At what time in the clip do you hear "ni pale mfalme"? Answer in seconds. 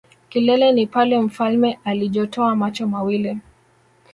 0.71-1.79